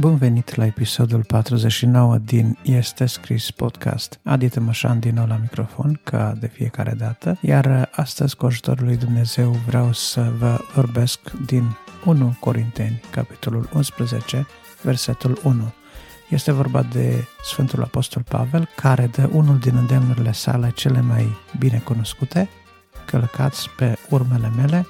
Bun 0.00 0.16
venit 0.16 0.54
la 0.54 0.66
episodul 0.66 1.24
49 1.24 2.18
din 2.18 2.58
Este 2.62 3.06
Scris 3.06 3.50
Podcast. 3.50 4.20
Adi 4.24 4.48
Tămășan 4.48 4.98
din 4.98 5.14
nou 5.14 5.26
la 5.26 5.36
microfon, 5.36 6.00
ca 6.04 6.34
de 6.40 6.46
fiecare 6.46 6.92
dată, 6.92 7.38
iar 7.40 7.88
astăzi, 7.92 8.36
cu 8.36 8.46
ajutorul 8.46 8.84
lui 8.84 8.96
Dumnezeu, 8.96 9.50
vreau 9.50 9.92
să 9.92 10.32
vă 10.38 10.58
vorbesc 10.74 11.20
din 11.46 11.76
1 12.04 12.36
Corinteni, 12.40 13.00
capitolul 13.10 13.68
11, 13.74 14.46
versetul 14.82 15.40
1. 15.42 15.72
Este 16.28 16.52
vorba 16.52 16.82
de 16.82 17.24
Sfântul 17.42 17.82
Apostol 17.82 18.22
Pavel, 18.22 18.68
care 18.76 19.06
dă 19.06 19.28
unul 19.32 19.58
din 19.58 19.76
îndemnurile 19.76 20.32
sale 20.32 20.70
cele 20.74 21.00
mai 21.00 21.36
bine 21.58 21.78
cunoscute, 21.84 22.48
călcați 23.06 23.70
pe 23.70 23.98
urmele 24.10 24.50
mele, 24.56 24.86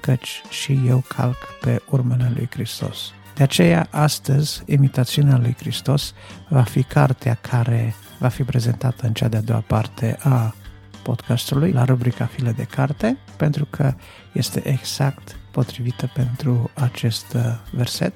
căci 0.00 0.42
și 0.50 0.80
eu 0.86 1.04
calc 1.08 1.36
pe 1.60 1.82
urmele 1.90 2.32
lui 2.34 2.48
Hristos. 2.50 3.12
De 3.34 3.42
aceea, 3.42 3.86
astăzi, 3.90 4.62
imitațiunea 4.66 5.38
lui 5.38 5.56
Hristos 5.58 6.14
va 6.48 6.62
fi 6.62 6.82
cartea 6.82 7.34
care 7.34 7.94
va 8.18 8.28
fi 8.28 8.42
prezentată 8.42 9.06
în 9.06 9.12
cea 9.12 9.28
de-a 9.28 9.40
doua 9.40 9.64
parte 9.66 10.18
a 10.22 10.54
podcastului, 11.02 11.72
la 11.72 11.84
rubrica 11.84 12.26
File 12.26 12.52
de 12.52 12.64
carte, 12.64 13.18
pentru 13.36 13.66
că 13.70 13.94
este 14.32 14.68
exact 14.68 15.36
potrivită 15.50 16.10
pentru 16.14 16.70
acest 16.74 17.32
uh, 17.32 17.42
verset 17.72 18.12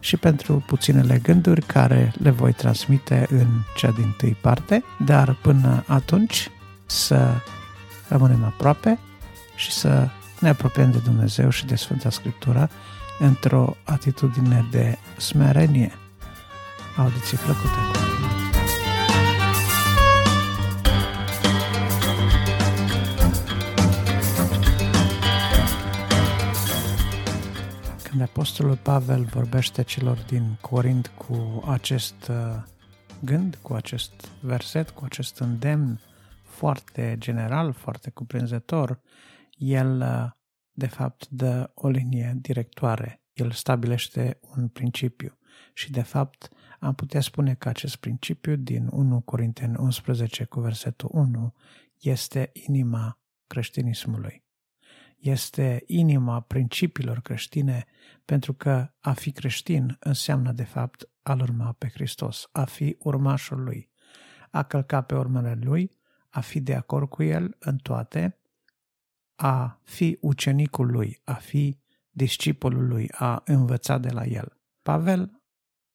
și 0.00 0.16
pentru 0.16 0.64
puținele 0.66 1.18
gânduri 1.22 1.62
care 1.62 2.12
le 2.22 2.30
voi 2.30 2.52
transmite 2.52 3.26
în 3.30 3.46
cea 3.76 3.90
din 3.90 4.14
tâi 4.16 4.36
parte, 4.40 4.84
dar 5.04 5.34
până 5.42 5.84
atunci 5.86 6.50
să 6.86 7.34
rămânem 8.08 8.44
aproape 8.44 8.98
și 9.56 9.72
să 9.72 10.08
ne 10.40 10.48
apropiem 10.48 10.90
de 10.90 10.98
Dumnezeu 10.98 11.50
și 11.50 11.66
de 11.66 11.74
Sfânta 11.74 12.10
Scriptură 12.10 12.70
într-o 13.18 13.76
atitudine 13.84 14.66
de 14.70 14.98
smerenie. 15.16 15.92
Audiție 16.96 17.38
plăcută! 17.44 17.78
Când 28.02 28.22
Apostolul 28.22 28.76
Pavel 28.76 29.24
vorbește 29.24 29.82
celor 29.82 30.18
din 30.26 30.58
Corint 30.60 31.06
cu 31.16 31.64
acest 31.68 32.28
uh, 32.30 32.36
gând, 33.24 33.58
cu 33.62 33.74
acest 33.74 34.12
verset, 34.40 34.90
cu 34.90 35.04
acest 35.04 35.38
îndemn 35.38 36.00
foarte 36.42 37.14
general, 37.18 37.72
foarte 37.72 38.10
cuprinzător, 38.10 39.00
el 39.56 40.00
uh, 40.00 40.06
de 40.06 40.37
fapt 40.86 41.28
dă 41.28 41.70
o 41.74 41.88
linie 41.88 42.32
directoare. 42.40 43.22
El 43.32 43.50
stabilește 43.50 44.38
un 44.56 44.68
principiu 44.68 45.38
și 45.72 45.90
de 45.90 46.02
fapt 46.02 46.48
am 46.78 46.94
putea 46.94 47.20
spune 47.20 47.54
că 47.54 47.68
acest 47.68 47.96
principiu 47.96 48.56
din 48.56 48.88
1 48.90 49.20
Corinteni 49.20 49.76
11 49.78 50.44
cu 50.44 50.60
versetul 50.60 51.10
1 51.12 51.54
este 51.98 52.50
inima 52.52 53.18
creștinismului. 53.46 54.44
Este 55.18 55.82
inima 55.86 56.40
principiilor 56.40 57.20
creștine 57.20 57.86
pentru 58.24 58.52
că 58.52 58.90
a 59.00 59.12
fi 59.12 59.32
creștin 59.32 59.96
înseamnă 60.00 60.52
de 60.52 60.64
fapt 60.64 61.08
a 61.22 61.32
urma 61.32 61.72
pe 61.72 61.88
Hristos, 61.88 62.48
a 62.52 62.64
fi 62.64 62.96
urmașul 62.98 63.62
lui, 63.62 63.90
a 64.50 64.62
călca 64.62 65.02
pe 65.02 65.14
urmele 65.14 65.58
lui, 65.62 65.96
a 66.28 66.40
fi 66.40 66.60
de 66.60 66.74
acord 66.74 67.08
cu 67.08 67.22
el 67.22 67.56
în 67.58 67.76
toate 67.76 68.37
a 69.40 69.80
fi 69.84 70.18
ucenicul 70.20 70.90
lui, 70.90 71.20
a 71.24 71.32
fi 71.32 71.78
discipolul 72.10 72.88
lui, 72.88 73.08
a 73.12 73.42
învăța 73.44 73.98
de 73.98 74.08
la 74.08 74.24
el. 74.24 74.60
Pavel, 74.82 75.42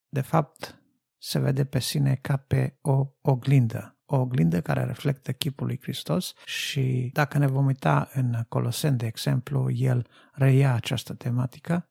de 0.09 0.21
fapt, 0.21 0.81
se 1.17 1.39
vede 1.39 1.65
pe 1.65 1.79
sine 1.79 2.15
ca 2.15 2.37
pe 2.37 2.77
o 2.81 3.07
oglindă, 3.21 3.97
o 4.05 4.15
oglindă 4.15 4.61
care 4.61 4.83
reflectă 4.83 5.31
chipul 5.31 5.65
lui 5.65 5.79
Hristos 5.81 6.33
și 6.45 7.09
dacă 7.13 7.37
ne 7.37 7.47
vom 7.47 7.65
uita 7.65 8.09
în 8.13 8.45
Colosen, 8.49 8.97
de 8.97 9.05
exemplu, 9.05 9.71
el 9.71 10.07
reia 10.33 10.73
această 10.73 11.13
tematică 11.13 11.89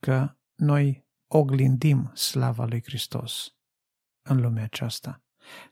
că 0.00 0.36
noi 0.54 1.06
oglindim 1.26 2.10
slava 2.14 2.64
lui 2.64 2.82
Hristos 2.82 3.56
în 4.22 4.40
lumea 4.40 4.64
aceasta, 4.64 5.22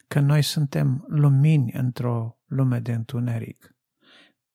că 0.09 0.21
noi 0.21 0.43
suntem 0.43 1.05
lumini 1.09 1.73
într-o 1.73 2.39
lume 2.45 2.79
de 2.79 2.93
întuneric, 2.93 3.77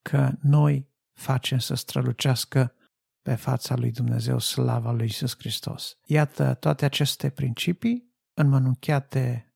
că 0.09 0.31
noi 0.41 0.89
facem 1.13 1.57
să 1.57 1.75
strălucească 1.75 2.75
pe 3.21 3.35
fața 3.35 3.75
lui 3.75 3.91
Dumnezeu 3.91 4.39
slava 4.39 4.91
lui 4.91 5.03
Iisus 5.03 5.35
Hristos. 5.37 5.97
Iată 6.03 6.53
toate 6.53 6.85
aceste 6.85 7.29
principii 7.29 8.13
înmănunchiate 8.33 9.53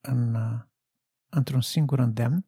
în, 0.00 0.36
într-un 1.28 1.60
singur 1.60 1.98
îndemn 1.98 2.46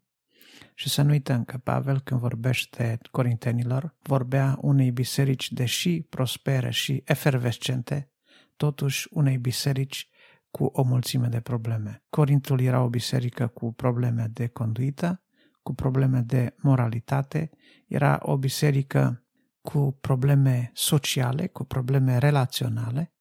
și 0.74 0.88
să 0.88 1.02
nu 1.02 1.10
uităm 1.10 1.44
că 1.44 1.58
Pavel, 1.58 2.00
când 2.00 2.20
vorbește 2.20 2.98
corintenilor, 3.10 3.96
vorbea 4.02 4.58
unei 4.60 4.90
biserici, 4.90 5.52
deși 5.52 6.02
prospere 6.02 6.70
și 6.70 7.02
efervescente, 7.04 8.12
totuși 8.56 9.08
unei 9.10 9.38
biserici 9.38 10.08
cu 10.50 10.64
o 10.64 10.82
mulțime 10.82 11.28
de 11.28 11.40
probleme. 11.40 12.04
Corintul 12.08 12.60
era 12.60 12.82
o 12.82 12.88
biserică 12.88 13.46
cu 13.46 13.72
probleme 13.72 14.26
de 14.32 14.46
conduită, 14.46 15.20
cu 15.66 15.74
probleme 15.74 16.20
de 16.20 16.54
moralitate, 16.56 17.50
era 17.86 18.18
o 18.22 18.36
biserică 18.36 19.24
cu 19.60 19.98
probleme 20.00 20.70
sociale, 20.74 21.46
cu 21.46 21.64
probleme 21.64 22.18
relaționale. 22.18 23.14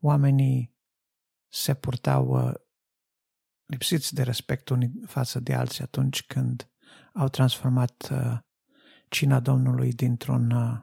Oamenii 0.00 0.74
se 1.48 1.74
purtau 1.74 2.26
uh, 2.26 2.54
lipsiți 3.66 4.14
de 4.14 4.22
respect 4.22 4.68
unii 4.68 5.02
față 5.06 5.40
de 5.40 5.54
alții 5.54 5.82
atunci 5.82 6.22
când 6.26 6.70
au 7.12 7.28
transformat 7.28 8.08
uh, 8.10 8.38
cina 9.08 9.40
Domnului 9.40 9.92
dintr-un 9.92 10.50
uh, 10.50 10.78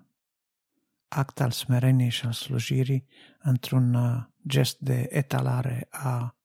act 1.07 1.39
al 1.39 1.51
smereniei 1.51 2.09
și 2.09 2.25
al 2.25 2.33
slujirii 2.33 3.07
într-un 3.39 3.97
gest 4.47 4.79
de 4.79 5.07
etalare 5.09 5.87
a 5.89 6.37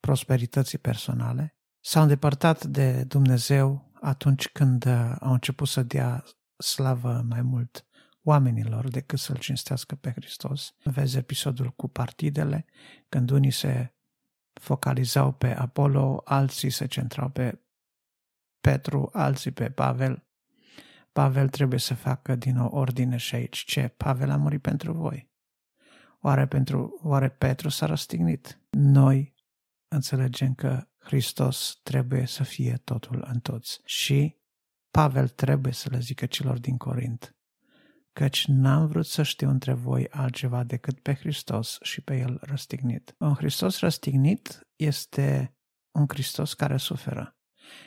prosperității 0.00 0.78
personale 0.78 1.57
s-au 1.88 2.02
îndepărtat 2.02 2.64
de 2.64 3.04
Dumnezeu 3.04 3.90
atunci 4.00 4.48
când 4.48 4.84
uh, 4.84 5.16
au 5.20 5.32
început 5.32 5.68
să 5.68 5.82
dea 5.82 6.24
slavă 6.56 7.24
mai 7.28 7.42
mult 7.42 7.86
oamenilor 8.22 8.88
decât 8.88 9.18
să-L 9.18 9.36
cinstească 9.36 9.94
pe 9.94 10.10
Hristos. 10.10 10.74
Vezi 10.82 11.16
episodul 11.16 11.70
cu 11.70 11.88
partidele, 11.88 12.64
când 13.08 13.30
unii 13.30 13.50
se 13.50 13.94
focalizau 14.52 15.32
pe 15.32 15.54
Apollo, 15.54 16.22
alții 16.24 16.70
se 16.70 16.86
centrau 16.86 17.28
pe 17.28 17.60
Petru, 18.60 19.10
alții 19.12 19.50
pe 19.50 19.70
Pavel. 19.70 20.26
Pavel 21.12 21.48
trebuie 21.48 21.78
să 21.78 21.94
facă 21.94 22.34
din 22.34 22.54
nou 22.54 22.68
ordine 22.68 23.16
și 23.16 23.34
aici. 23.34 23.64
Ce? 23.64 23.88
Pavel 23.88 24.30
a 24.30 24.36
murit 24.36 24.62
pentru 24.62 24.92
voi. 24.92 25.30
Oare, 26.20 26.46
pentru, 26.46 27.00
oare 27.02 27.28
Petru 27.28 27.68
s-a 27.68 27.86
răstignit? 27.86 28.60
Noi 28.70 29.34
înțelegem 29.88 30.54
că 30.54 30.87
Hristos 31.08 31.80
trebuie 31.82 32.26
să 32.26 32.42
fie 32.42 32.80
totul 32.84 33.24
în 33.32 33.40
toți. 33.40 33.80
Și 33.84 34.36
Pavel 34.90 35.28
trebuie 35.28 35.72
să 35.72 35.88
le 35.90 35.98
zică 35.98 36.26
celor 36.26 36.58
din 36.58 36.76
Corint, 36.76 37.36
căci 38.12 38.46
n-am 38.46 38.86
vrut 38.86 39.06
să 39.06 39.22
știu 39.22 39.48
între 39.48 39.72
voi 39.72 40.08
altceva 40.08 40.64
decât 40.64 41.00
pe 41.00 41.14
Hristos 41.14 41.78
și 41.82 42.00
pe 42.00 42.18
El 42.18 42.38
răstignit. 42.42 43.14
Un 43.18 43.34
Hristos 43.34 43.78
răstignit 43.78 44.68
este 44.76 45.56
un 45.90 46.04
Hristos 46.08 46.54
care 46.54 46.76
suferă. 46.76 47.36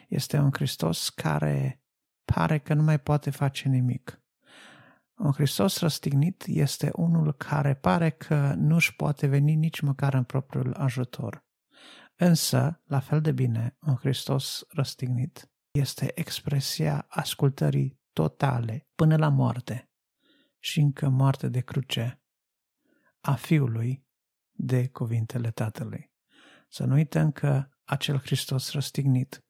Este 0.08 0.38
un 0.38 0.52
Hristos 0.52 1.10
care 1.10 1.84
pare 2.34 2.60
că 2.60 2.74
nu 2.74 2.84
mai 2.84 3.00
poate 3.00 3.30
face 3.30 3.68
nimic. 3.68 4.22
Un 5.18 5.32
Hristos 5.32 5.80
răstignit 5.80 6.44
este 6.46 6.92
unul 6.94 7.34
care 7.34 7.74
pare 7.74 8.10
că 8.10 8.54
nu 8.58 8.76
își 8.76 8.96
poate 8.96 9.28
veni 9.28 9.56
nici 9.56 9.80
măcar 9.80 10.14
în 10.14 10.24
propriul 10.24 10.74
ajutor. 10.74 11.50
Însă, 12.24 12.82
la 12.86 13.00
fel 13.00 13.22
de 13.22 13.32
bine, 13.32 13.78
un 13.80 13.96
Hristos 13.96 14.66
răstignit 14.70 15.52
este 15.72 16.20
expresia 16.20 17.06
ascultării 17.10 18.00
totale 18.14 18.88
până 18.96 19.16
la 19.16 19.30
moarte 19.30 19.90
și 20.60 20.80
încă 20.80 21.10
moarte 21.10 21.48
de 21.48 21.60
cruce 21.60 22.22
a 23.22 23.36
Fiului 23.36 24.06
de 24.52 24.88
cuvintele 24.88 25.52
Tatălui. 25.52 26.12
Să 26.70 26.86
nu 26.86 26.94
uităm 26.94 27.32
că 27.32 27.68
acel 27.84 28.18
Hristos 28.18 28.72
răstignit 28.72 29.44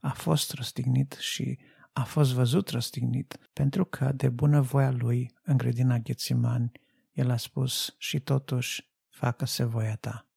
a 0.00 0.12
fost 0.12 0.52
răstignit 0.52 1.12
și 1.12 1.58
a 1.92 2.04
fost 2.04 2.32
văzut 2.32 2.68
răstignit 2.68 3.38
pentru 3.52 3.84
că 3.84 4.12
de 4.12 4.28
bună 4.28 4.60
voia 4.60 4.90
lui 4.90 5.32
în 5.42 5.56
grădina 5.56 5.98
Ghețimani 5.98 6.72
el 7.12 7.30
a 7.30 7.36
spus 7.36 7.94
și 7.98 8.20
totuși 8.20 8.90
facă-se 9.08 9.64
voia 9.64 9.96
ta. 9.96 10.27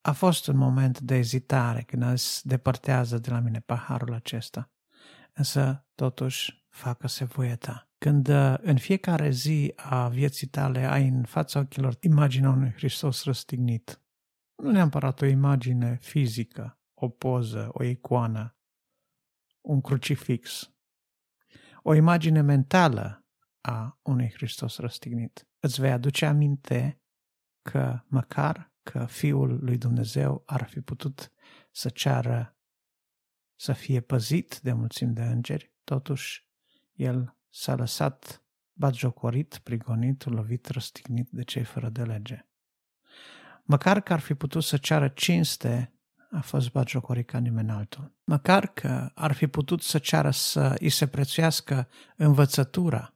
A 0.00 0.12
fost 0.12 0.46
un 0.46 0.56
moment 0.56 1.00
de 1.00 1.14
ezitare 1.14 1.82
când 1.82 2.16
se 2.16 2.40
depărtează 2.44 3.18
de 3.18 3.30
la 3.30 3.40
mine 3.40 3.60
paharul 3.60 4.12
acesta, 4.12 4.70
însă 5.32 5.86
totuși 5.94 6.66
facă-se 6.68 7.24
voia 7.24 7.56
ta. 7.56 7.90
Când 7.98 8.28
uh, 8.28 8.54
în 8.60 8.78
fiecare 8.78 9.30
zi 9.30 9.72
a 9.76 10.08
vieții 10.08 10.46
tale 10.46 10.78
ai 10.78 11.08
în 11.08 11.24
fața 11.24 11.58
ochilor 11.58 11.96
imaginea 12.00 12.50
unui 12.50 12.70
Hristos 12.70 13.24
răstignit, 13.24 14.02
nu 14.54 14.70
neapărat 14.70 15.20
o 15.20 15.26
imagine 15.26 15.98
fizică, 16.00 16.80
o 16.94 17.08
poză, 17.08 17.68
o 17.72 17.82
icoană, 17.82 18.56
un 19.60 19.80
crucifix, 19.80 20.72
o 21.82 21.94
imagine 21.94 22.40
mentală 22.40 23.26
a 23.60 23.98
unui 24.02 24.30
Hristos 24.32 24.78
răstignit. 24.78 25.48
Îți 25.58 25.80
vei 25.80 25.92
aduce 25.92 26.26
aminte 26.26 27.02
că 27.62 28.00
măcar 28.06 28.69
că 28.90 29.06
Fiul 29.06 29.58
lui 29.64 29.78
Dumnezeu 29.78 30.42
ar 30.46 30.68
fi 30.68 30.80
putut 30.80 31.32
să 31.70 31.88
ceară 31.88 32.56
să 33.54 33.72
fie 33.72 34.00
păzit 34.00 34.60
de 34.62 34.72
mulțimi 34.72 35.14
de 35.14 35.22
îngeri, 35.22 35.72
totuși 35.84 36.48
el 36.92 37.36
s-a 37.48 37.74
lăsat 37.74 38.44
batjocorit, 38.72 39.60
prigonit, 39.62 40.24
lovit, 40.24 40.66
răstignit 40.66 41.28
de 41.30 41.42
cei 41.42 41.64
fără 41.64 41.88
de 41.88 42.02
lege. 42.02 42.46
Măcar 43.64 44.00
că 44.00 44.12
ar 44.12 44.20
fi 44.20 44.34
putut 44.34 44.62
să 44.62 44.76
ceară 44.76 45.08
cinste, 45.08 45.94
a 46.30 46.40
fost 46.40 46.72
batjocorit 46.72 47.26
ca 47.26 47.38
nimeni 47.38 47.70
altul. 47.70 48.16
Măcar 48.24 48.66
că 48.66 49.10
ar 49.14 49.32
fi 49.32 49.46
putut 49.46 49.82
să 49.82 49.98
ceară 49.98 50.30
să 50.30 50.76
îi 50.78 50.90
se 50.90 51.06
prețuiască 51.06 51.88
învățătura, 52.16 53.14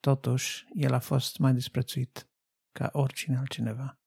totuși 0.00 0.66
el 0.74 0.92
a 0.92 0.98
fost 0.98 1.38
mai 1.38 1.52
disprețuit 1.52 2.28
ca 2.72 2.88
oricine 2.92 3.36
altcineva. 3.36 4.01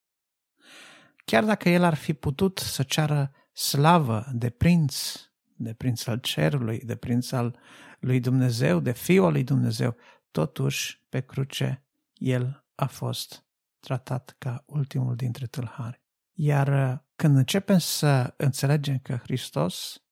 Chiar 1.25 1.43
dacă 1.43 1.69
el 1.69 1.83
ar 1.83 1.93
fi 1.93 2.13
putut 2.13 2.57
să 2.57 2.83
ceară 2.83 3.31
slavă 3.51 4.25
de 4.33 4.49
prinț, 4.49 5.15
de 5.55 5.73
prinț 5.73 6.05
al 6.07 6.17
cerului, 6.17 6.79
de 6.79 6.95
prinț 6.95 7.31
al 7.31 7.59
lui 7.99 8.19
Dumnezeu, 8.19 8.79
de 8.79 8.91
fiul 8.91 9.31
lui 9.31 9.43
Dumnezeu, 9.43 9.95
totuși 10.31 11.03
pe 11.09 11.21
cruce 11.21 11.83
el 12.13 12.65
a 12.75 12.85
fost 12.85 13.45
tratat 13.79 14.35
ca 14.37 14.63
ultimul 14.65 15.15
dintre 15.15 15.45
tâlhari. 15.45 16.01
Iar 16.33 16.91
uh, 16.91 16.99
când 17.15 17.37
începem 17.37 17.77
să 17.77 18.33
înțelegem 18.37 18.99
că 18.99 19.15
Hristos 19.15 20.03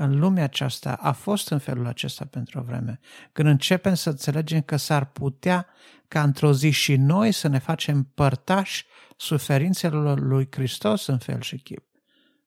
în 0.00 0.18
lumea 0.18 0.44
aceasta 0.44 0.92
a 0.92 1.12
fost 1.12 1.50
în 1.50 1.58
felul 1.58 1.86
acesta 1.86 2.24
pentru 2.24 2.58
o 2.58 2.62
vreme, 2.62 3.00
când 3.32 3.48
începem 3.48 3.94
să 3.94 4.10
înțelegem 4.10 4.60
că 4.60 4.76
s-ar 4.76 5.04
putea 5.04 5.66
ca 6.08 6.22
într-o 6.22 6.52
zi 6.52 6.70
și 6.70 6.96
noi 6.96 7.32
să 7.32 7.48
ne 7.48 7.58
facem 7.58 8.02
părtași 8.02 8.86
suferințelor 9.16 10.20
lui 10.20 10.48
Hristos 10.50 11.06
în 11.06 11.18
fel 11.18 11.40
și 11.40 11.56
chip. 11.56 11.84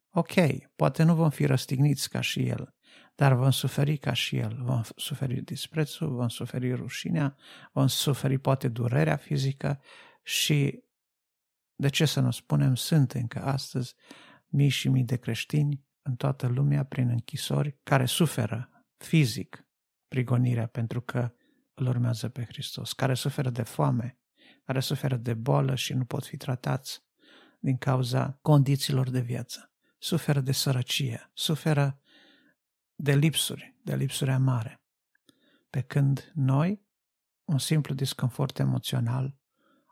Ok, 0.09 0.33
poate 0.75 1.03
nu 1.03 1.15
vom 1.15 1.29
fi 1.29 1.45
răstigniți 1.45 2.09
ca 2.09 2.21
și 2.21 2.47
El, 2.47 2.75
dar 3.15 3.33
vom 3.33 3.51
suferi 3.51 3.97
ca 3.97 4.13
și 4.13 4.37
El. 4.37 4.57
Vom 4.61 4.81
suferi 4.95 5.41
disprețul, 5.41 6.15
vom 6.15 6.27
suferi 6.27 6.73
rușinea, 6.73 7.35
vom 7.71 7.87
suferi 7.87 8.37
poate 8.37 8.67
durerea 8.67 9.15
fizică 9.15 9.81
și 10.23 10.83
de 11.75 11.89
ce 11.89 12.05
să 12.05 12.19
nu 12.19 12.31
spunem, 12.31 12.75
sunt 12.75 13.11
încă 13.11 13.41
astăzi 13.43 13.95
mii 14.47 14.69
și 14.69 14.89
mii 14.89 15.03
de 15.03 15.15
creștini 15.15 15.83
în 16.03 16.15
toată 16.15 16.47
lumea 16.47 16.83
prin 16.83 17.09
închisori 17.09 17.77
care 17.83 18.05
suferă 18.05 18.85
fizic 18.97 19.67
prigonirea 20.07 20.67
pentru 20.67 21.01
că 21.01 21.33
îl 21.73 21.87
urmează 21.87 22.29
pe 22.29 22.45
Hristos, 22.45 22.93
care 22.93 23.13
suferă 23.13 23.49
de 23.49 23.63
foame, 23.63 24.17
care 24.63 24.79
suferă 24.79 25.15
de 25.15 25.33
boală 25.33 25.75
și 25.75 25.93
nu 25.93 26.05
pot 26.05 26.25
fi 26.25 26.37
tratați 26.37 27.03
din 27.59 27.77
cauza 27.77 28.37
condițiilor 28.41 29.09
de 29.09 29.19
viață, 29.19 29.71
suferă 29.97 30.39
de 30.39 30.51
sărăcie, 30.51 31.31
suferă 31.33 31.99
de 32.95 33.15
lipsuri, 33.15 33.75
de 33.83 33.95
lipsuri 33.95 34.31
amare. 34.31 34.81
Pe 35.69 35.81
când 35.81 36.31
noi, 36.33 36.85
un 37.43 37.57
simplu 37.57 37.93
disconfort 37.93 38.59
emoțional, 38.59 39.35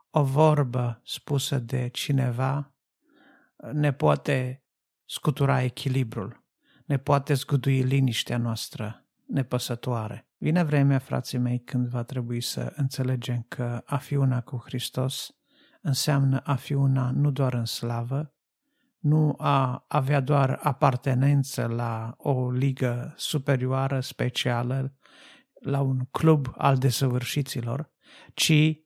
o 0.10 0.24
vorbă 0.24 1.02
spusă 1.04 1.60
de 1.60 1.88
cineva 1.88 2.76
ne 3.72 3.94
poate 3.94 4.61
scutura 5.12 5.62
echilibrul, 5.62 6.44
ne 6.86 6.98
poate 6.98 7.34
zgudui 7.34 7.82
liniștea 7.82 8.38
noastră 8.38 9.06
nepăsătoare. 9.26 10.28
Vine 10.38 10.64
vremea, 10.64 11.00
frații 11.00 11.38
mei, 11.38 11.60
când 11.60 11.88
va 11.88 12.04
trebui 12.04 12.42
să 12.42 12.74
înțelegem 12.76 13.46
că 13.48 13.82
a 13.86 13.98
fi 13.98 14.16
una 14.16 14.42
cu 14.42 14.62
Hristos 14.66 15.36
înseamnă 15.82 16.40
a 16.40 16.56
fi 16.56 16.74
una 16.74 17.12
nu 17.12 17.32
doar 17.32 17.54
în 17.54 17.66
slavă, 17.66 18.34
nu 19.00 19.36
a 19.38 19.86
avea 19.88 20.20
doar 20.20 20.60
apartenență 20.62 21.66
la 21.66 22.14
o 22.18 22.52
ligă 22.52 23.14
superioară, 23.18 24.00
specială, 24.00 24.94
la 25.54 25.82
un 25.82 26.06
club 26.12 26.54
al 26.58 26.78
desăvârșiților, 26.78 27.92
ci 28.34 28.80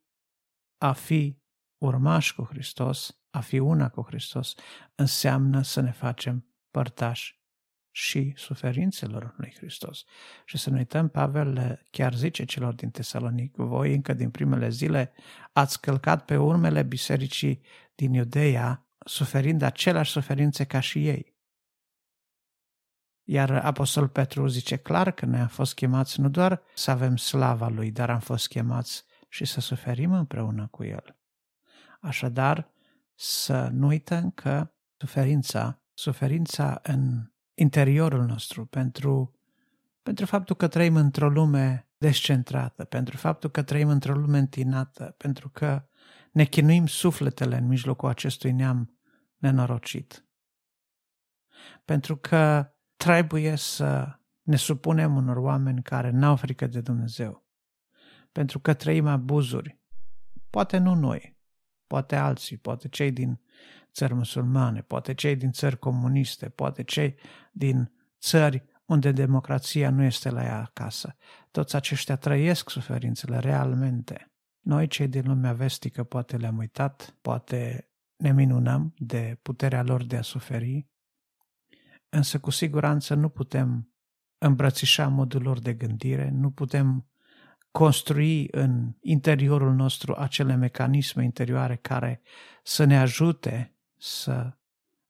a 0.78 0.92
fi 0.92 1.40
urmași 1.78 2.36
cu 2.36 2.44
Hristos, 2.44 3.20
a 3.36 3.40
fi 3.40 3.60
una 3.60 3.90
cu 3.90 4.02
Hristos, 4.08 4.56
înseamnă 4.96 5.62
să 5.62 5.82
ne 5.82 5.92
facem 5.92 6.46
părtași 6.72 7.44
și 7.92 8.34
suferințelor 8.36 9.34
lui 9.38 9.54
Hristos. 9.58 10.04
Și 10.46 10.58
să 10.58 10.70
nu 10.70 10.78
uităm, 10.78 11.08
Pavel 11.08 11.82
chiar 11.92 12.14
zice 12.14 12.46
celor 12.46 12.74
din 12.74 12.90
Tesalonic, 12.90 13.56
voi 13.56 13.94
încă 13.94 14.14
din 14.14 14.30
primele 14.30 14.70
zile 14.70 15.14
ați 15.54 15.82
călcat 15.82 16.26
pe 16.26 16.38
urmele 16.38 16.84
bisericii 16.84 17.62
din 17.96 18.14
Iudeea 18.14 18.88
suferind 19.06 19.62
aceleași 19.62 20.12
suferințe 20.12 20.66
ca 20.66 20.80
și 20.80 21.08
ei. 21.08 21.36
Iar 23.24 23.52
Apostol 23.52 24.08
Petru 24.08 24.48
zice 24.48 24.76
clar 24.76 25.12
că 25.12 25.26
noi 25.26 25.40
am 25.40 25.48
fost 25.48 25.74
chemați 25.74 26.20
nu 26.20 26.30
doar 26.30 26.62
să 26.74 26.92
avem 26.92 27.18
slava 27.18 27.68
lui, 27.68 27.92
dar 27.92 28.10
am 28.10 28.20
fost 28.20 28.48
chemați 28.48 29.06
și 29.30 29.46
să 29.46 29.60
suferim 29.60 30.14
împreună 30.14 30.68
cu 30.72 30.84
el. 30.84 31.16
Așadar, 32.00 32.74
să 33.16 33.70
nu 33.72 33.88
uităm 33.88 34.32
că 34.32 34.74
suferința, 34.98 35.82
suferința 35.94 36.80
în 36.84 37.32
interiorul 37.54 38.26
nostru, 38.26 38.66
pentru, 38.66 39.40
pentru 40.04 40.26
faptul 40.26 40.56
că 40.56 40.68
trăim 40.68 40.96
într-o 40.96 41.30
lume 41.30 41.90
descentrată, 41.98 42.84
pentru 42.84 43.18
faptul 43.18 43.50
că 43.50 43.64
trăim 43.64 43.88
într-o 43.88 44.14
lume 44.14 44.38
întinată, 44.38 45.16
pentru 45.18 45.50
că 45.50 45.88
ne 46.32 46.44
chinuim 46.44 46.88
sufletele 46.88 47.58
în 47.58 47.68
mijlocul 47.68 48.10
acestui 48.10 48.52
neam 48.52 48.98
nenorocit. 49.38 50.26
Pentru 51.86 52.18
că 52.18 52.74
trebuie 52.96 53.56
să 53.56 54.20
ne 54.42 54.56
supunem 54.56 55.16
unor 55.16 55.38
oameni 55.38 55.82
care 55.82 56.10
n-au 56.10 56.36
frică 56.36 56.68
de 56.68 56.82
Dumnezeu. 56.82 57.46
Pentru 58.32 58.60
că 58.60 58.74
trăim 58.74 59.08
abuzuri. 59.08 59.80
Poate 60.50 60.78
nu 60.78 60.94
noi, 60.94 61.35
poate 61.88 62.16
alții, 62.16 62.58
poate 62.58 62.88
cei 62.88 63.12
din 63.12 63.40
țări 63.92 64.14
musulmane, 64.14 64.82
poate 64.82 65.14
cei 65.14 65.36
din 65.36 65.52
țări 65.52 65.80
comuniste, 65.80 66.50
poate 66.50 66.84
cei 66.84 67.16
din 67.52 67.92
țări 68.20 68.64
unde 68.86 69.12
democrația 69.12 69.90
nu 69.90 70.04
este 70.04 70.30
la 70.30 70.44
ea 70.44 70.62
acasă. 70.62 71.16
Toți 71.52 71.76
aceștia 71.76 72.16
trăiesc 72.16 72.70
suferințele 72.70 73.40
realmente. 73.40 74.32
Noi, 74.60 74.88
cei 74.88 75.08
din 75.08 75.24
lumea 75.28 75.54
vestică, 75.54 76.04
poate 76.04 76.38
le-am 76.38 76.58
uitat, 76.58 77.16
poate 77.22 77.90
ne 78.16 78.32
minunăm 78.32 78.94
de 78.98 79.40
puterea 79.42 79.84
lor 79.84 80.04
de 80.04 80.18
a 80.18 80.22
suferi, 80.22 80.88
însă 82.10 82.40
cu 82.40 82.50
siguranță 82.50 83.14
nu 83.14 83.30
putem 83.30 83.90
îmbrățișa 84.38 85.08
modul 85.08 85.42
lor 85.42 85.60
de 85.60 85.74
gândire, 85.74 86.30
nu 86.30 86.52
putem 86.52 87.06
construi 87.76 88.48
în 88.52 88.94
interiorul 89.02 89.74
nostru 89.74 90.16
acele 90.18 90.56
mecanisme 90.56 91.24
interioare 91.24 91.76
care 91.76 92.22
să 92.64 92.84
ne 92.84 93.00
ajute 93.00 93.76
să 93.98 94.58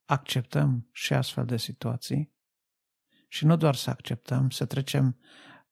acceptăm 0.04 0.88
și 0.92 1.12
astfel 1.12 1.44
de 1.44 1.56
situații 1.56 2.32
și 3.28 3.44
nu 3.44 3.56
doar 3.56 3.74
să 3.74 3.90
acceptăm, 3.90 4.50
să 4.50 4.64
trecem 4.64 5.16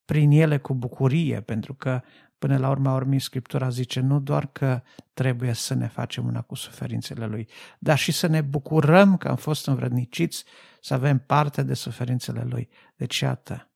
prin 0.04 0.30
ele 0.30 0.58
cu 0.58 0.74
bucurie, 0.74 1.40
pentru 1.40 1.74
că 1.74 2.02
Până 2.44 2.58
la 2.58 2.70
urma 2.70 2.94
urmei, 2.94 3.18
Scriptura 3.18 3.68
zice 3.68 4.00
nu 4.00 4.20
doar 4.20 4.46
că 4.46 4.82
trebuie 5.14 5.52
să 5.52 5.74
ne 5.74 5.88
facem 5.88 6.26
una 6.26 6.42
cu 6.42 6.54
suferințele 6.54 7.26
Lui, 7.26 7.48
dar 7.78 7.98
și 7.98 8.12
să 8.12 8.26
ne 8.26 8.40
bucurăm 8.40 9.16
că 9.16 9.28
am 9.28 9.36
fost 9.36 9.66
învredniciți 9.66 10.44
să 10.80 10.94
avem 10.94 11.18
parte 11.18 11.62
de 11.62 11.74
suferințele 11.74 12.44
Lui. 12.44 12.68
Deci, 12.96 13.18
iată, 13.18 13.70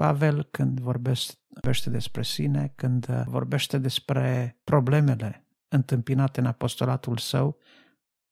Pavel, 0.00 0.42
când 0.42 0.80
vorbește 0.80 1.90
despre 1.90 2.22
sine, 2.22 2.72
când 2.74 3.06
vorbește 3.06 3.78
despre 3.78 4.58
problemele 4.64 5.46
întâmpinate 5.68 6.40
în 6.40 6.46
apostolatul 6.46 7.16
său, 7.16 7.58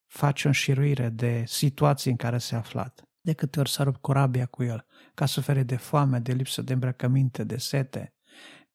face 0.06 0.44
o 0.44 0.48
înșiruire 0.48 1.08
de 1.08 1.44
situații 1.46 2.10
în 2.10 2.16
care 2.16 2.38
se 2.38 2.56
aflat. 2.56 3.02
De 3.20 3.32
câte 3.32 3.60
ori 3.60 3.70
s-a 3.70 3.82
rupt 3.82 4.00
corabia 4.00 4.46
cu 4.46 4.62
el, 4.62 4.86
ca 5.14 5.26
suferi 5.26 5.64
de 5.64 5.76
foame, 5.76 6.18
de 6.18 6.32
lipsă 6.32 6.62
de 6.62 6.72
îmbrăcăminte, 6.72 7.44
de 7.44 7.56
sete, 7.56 8.14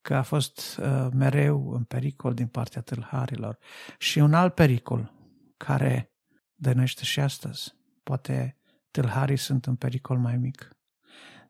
că 0.00 0.14
a 0.14 0.22
fost 0.22 0.78
uh, 0.82 1.08
mereu 1.12 1.70
în 1.70 1.84
pericol 1.84 2.34
din 2.34 2.46
partea 2.46 2.82
tâlharilor. 2.82 3.58
Și 3.98 4.18
un 4.18 4.34
alt 4.34 4.54
pericol 4.54 5.14
care 5.56 6.12
dănește 6.54 7.04
și 7.04 7.20
astăzi. 7.20 7.74
Poate 8.02 8.58
tâlharii 8.90 9.36
sunt 9.36 9.66
în 9.66 9.76
pericol 9.76 10.18
mai 10.18 10.36
mic. 10.36 10.73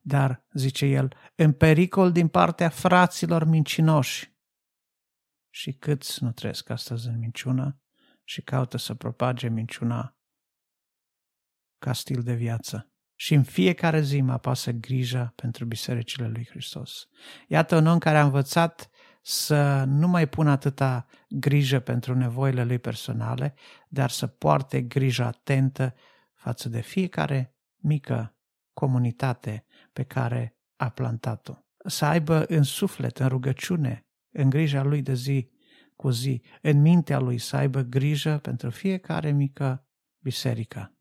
Dar, 0.07 0.45
zice 0.53 0.87
el, 0.87 1.17
în 1.35 1.53
pericol 1.53 2.13
din 2.13 2.29
partea 2.29 2.69
fraților 2.69 3.45
mincinoși. 3.45 4.33
Și 5.51 5.73
câți 5.73 6.23
nu 6.23 6.33
trăiesc 6.33 6.71
astăzi 6.71 7.09
în 7.09 7.19
minciună 7.19 7.81
și 8.25 8.43
caută 8.43 8.77
să 8.77 8.95
propage 8.95 9.49
minciuna 9.49 10.17
ca 11.79 11.93
stil 11.93 12.23
de 12.23 12.35
viață. 12.35 12.93
Și 13.15 13.35
în 13.35 13.43
fiecare 13.43 14.01
zi 14.01 14.21
mă 14.21 14.33
apasă 14.33 14.71
grija 14.71 15.33
pentru 15.37 15.65
bisericile 15.65 16.29
lui 16.29 16.47
Hristos. 16.51 17.09
Iată 17.49 17.77
un 17.77 17.87
om 17.87 17.99
care 17.99 18.19
a 18.19 18.25
învățat 18.25 18.91
să 19.23 19.85
nu 19.85 20.09
mai 20.09 20.29
pună 20.29 20.51
atâta 20.51 21.07
grijă 21.29 21.81
pentru 21.81 22.15
nevoile 22.15 22.65
lui 22.65 22.79
personale, 22.79 23.55
dar 23.89 24.11
să 24.11 24.27
poarte 24.27 24.83
grijă 24.83 25.25
atentă 25.25 25.95
față 26.35 26.69
de 26.69 26.81
fiecare 26.81 27.57
mică 27.77 28.35
comunitate 28.75 29.65
pe 29.93 30.03
care 30.03 30.57
a 30.77 30.89
plantat-o. 30.89 31.55
Să 31.87 32.05
aibă 32.05 32.45
în 32.45 32.63
suflet, 32.63 33.19
în 33.19 33.29
rugăciune, 33.29 34.07
în 34.31 34.51
grija 34.51 34.83
lui 34.83 35.03
de 35.03 35.15
zi 35.15 35.51
cu 35.97 36.11
zi, 36.11 36.43
în 36.63 36.81
mintea 36.81 37.19
lui 37.19 37.39
să 37.39 37.57
aibă 37.57 37.81
grijă 37.81 38.39
pentru 38.39 38.71
fiecare 38.71 39.31
mică 39.31 39.87
biserică. 40.19 40.99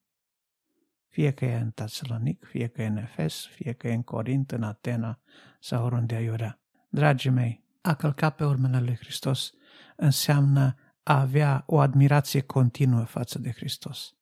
Fie 1.07 1.31
că 1.31 1.45
e 1.45 1.55
în 1.55 1.71
Tasalonic, 1.71 2.45
fie 2.45 2.67
că 2.67 2.81
e 2.81 2.85
în 2.85 2.97
Efes, 2.97 3.45
fie 3.45 3.73
că 3.73 3.87
e 3.87 3.93
în 3.93 4.03
Corint, 4.03 4.51
în 4.51 4.63
Atena 4.63 5.19
sau 5.59 5.85
oriunde 5.85 6.15
aiurea. 6.15 6.61
Dragii 6.89 7.29
mei, 7.29 7.63
a 7.81 7.95
călca 7.95 8.29
pe 8.29 8.45
urmele 8.45 8.79
lui 8.79 8.95
Hristos 8.95 9.51
înseamnă 9.95 10.75
a 11.03 11.19
avea 11.19 11.63
o 11.65 11.79
admirație 11.79 12.41
continuă 12.41 13.03
față 13.03 13.39
de 13.39 13.51
Hristos. 13.51 14.13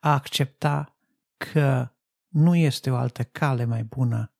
A 0.00 0.12
accepta 0.12 0.96
că 1.36 1.92
nu 2.30 2.54
este 2.54 2.90
o 2.90 2.96
altă 2.96 3.22
cale 3.22 3.64
mai 3.64 3.84
bună 3.84 4.32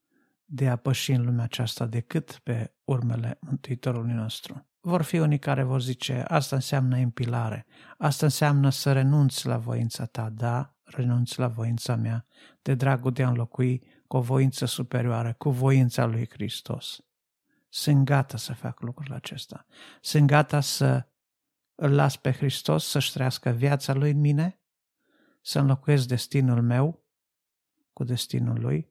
de 0.45 0.69
a 0.69 0.77
păși 0.77 1.13
în 1.13 1.25
lumea 1.25 1.45
aceasta 1.45 1.87
decât 1.87 2.41
pe 2.43 2.75
urmele 2.85 3.39
Mântuitorului 3.41 4.13
nostru. 4.13 4.67
Vor 4.81 5.03
fi 5.03 5.19
unii 5.19 5.39
care 5.39 5.63
vor 5.63 5.81
zice, 5.81 6.25
asta 6.29 6.57
înseamnă 6.57 6.99
impilare, 6.99 7.67
asta 7.99 8.27
înseamnă 8.27 8.71
să 8.71 8.93
renunți 8.93 9.47
la 9.47 9.59
voința 9.59 10.05
ta, 10.05 10.29
da, 10.29 10.75
renunți 10.83 11.39
la 11.39 11.49
voința 11.49 11.97
mea, 11.97 12.27
de 12.63 12.75
dragul 12.75 13.13
de 13.13 13.23
a 13.23 13.29
înlocui 13.29 13.83
cu 14.07 14.17
o 14.17 14.21
voință 14.21 14.65
superioară, 14.65 15.35
cu 15.39 15.51
voința 15.51 16.05
lui 16.05 16.29
Hristos. 16.31 17.05
Sunt 17.69 18.05
gata 18.05 18.37
să 18.37 18.53
fac 18.53 18.81
lucrul 18.81 19.15
acesta. 19.15 19.67
Sunt 20.01 20.27
gata 20.27 20.61
să 20.61 21.07
îl 21.75 21.95
las 21.95 22.17
pe 22.17 22.33
Hristos 22.33 22.87
să-și 22.87 23.13
trăiască 23.13 23.51
viața 23.51 23.93
lui 23.93 24.11
în 24.11 24.21
mine, 24.21 24.61
să 25.43 25.59
înlocuiesc 25.59 26.07
destinul 26.07 26.63
meu 26.63 27.00
cu 28.01 28.07
destinul 28.07 28.61
lui, 28.61 28.89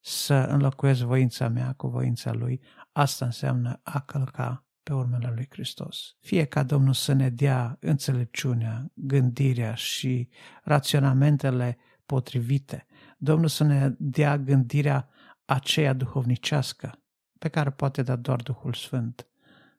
să 0.00 0.34
înlocuiesc 0.34 1.00
voința 1.00 1.48
mea 1.48 1.72
cu 1.72 1.88
voința 1.88 2.32
lui. 2.32 2.62
Asta 2.92 3.24
înseamnă 3.24 3.80
a 3.82 4.00
călca 4.00 4.66
pe 4.82 4.92
urmele 4.92 5.32
lui 5.34 5.46
Hristos. 5.50 6.16
Fie 6.20 6.44
ca 6.44 6.62
Domnul 6.62 6.92
să 6.92 7.12
ne 7.12 7.30
dea 7.30 7.76
înțelepciunea, 7.80 8.90
gândirea 8.94 9.74
și 9.74 10.28
raționamentele 10.62 11.78
potrivite. 12.06 12.86
Domnul 13.18 13.48
să 13.48 13.64
ne 13.64 13.94
dea 13.98 14.38
gândirea 14.38 15.08
aceea 15.44 15.92
duhovnicească 15.92 17.02
pe 17.38 17.48
care 17.48 17.70
poate 17.70 18.02
da 18.02 18.16
doar 18.16 18.42
Duhul 18.42 18.72
Sfânt 18.72 19.26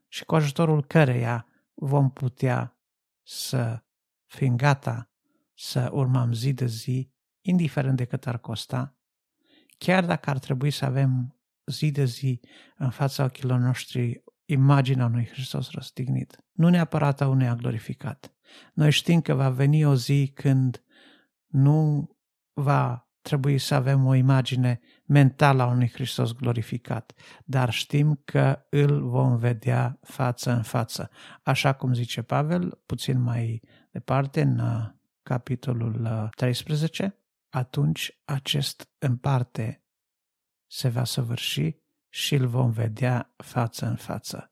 și 0.08 0.26
cu 0.26 0.36
ajutorul 0.36 0.86
căreia 0.86 1.48
vom 1.74 2.12
putea 2.12 2.78
să 3.24 3.84
fim 4.26 4.56
gata 4.56 5.12
să 5.54 5.90
urmăm 5.92 6.34
zi 6.34 6.54
de 6.54 6.66
zi, 6.66 7.16
indiferent 7.48 7.98
de 7.98 8.06
cât 8.06 8.28
ar 8.28 8.38
costa, 8.38 8.96
chiar 9.78 10.06
dacă 10.06 10.30
ar 10.30 10.40
trebui 10.40 10.72
să 10.72 10.86
avem 10.86 11.38
zi 11.66 11.92
de 11.92 12.06
zi 12.06 12.40
în 12.78 12.90
fața 12.90 13.24
ochilor 13.24 13.60
noștri 13.60 14.24
imaginea 14.46 15.06
unui 15.06 15.26
Hristos 15.26 15.72
răstignit, 15.72 16.38
nu 16.52 16.70
neapărat 16.70 17.22
a 17.22 17.28
unui 17.28 17.56
glorificat. 17.56 18.34
Noi 18.74 18.92
știm 18.92 19.22
că 19.22 19.34
va 19.34 19.50
veni 19.50 19.86
o 19.86 19.96
zi 19.96 20.32
când 20.36 20.84
nu 21.48 22.10
va 22.54 23.08
trebui 23.22 23.58
să 23.58 23.76
avem 23.76 24.06
o 24.06 24.14
imagine 24.14 24.80
mentală 25.06 25.62
a 25.62 25.68
unui 25.68 25.90
Hristos 25.90 26.34
glorificat, 26.34 27.14
dar 27.46 27.70
știm 27.72 28.22
că 28.26 28.66
îl 28.70 29.10
vom 29.10 29.38
vedea 29.38 30.00
față 30.02 30.52
în 30.52 30.62
față. 30.62 31.10
Așa 31.44 31.74
cum 31.74 31.94
zice 31.94 32.22
Pavel, 32.22 32.82
puțin 32.86 33.22
mai 33.22 33.62
departe, 33.92 34.42
în 34.42 34.60
uh, 34.60 34.86
capitolul 35.24 36.30
13, 36.36 37.04
uh, 37.04 37.27
atunci 37.58 38.20
acest 38.26 38.90
în 38.98 39.18
parte 39.18 39.84
se 40.68 40.90
va 40.90 41.04
săvârși 41.04 41.76
și 42.10 42.36
îl 42.36 42.48
vom 42.48 42.72
vedea 42.72 43.34
față 43.36 43.86
în 43.86 43.96
față. 43.96 44.52